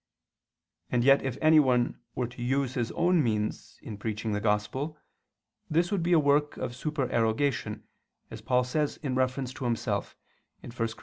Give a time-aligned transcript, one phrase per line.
[0.89, 4.97] And yet if anyone were to use his own means in preaching the Gospel,
[5.69, 7.83] this would be a work of supererogation,
[8.31, 10.15] as Paul says in reference to himself
[10.61, 10.87] (1 Cor.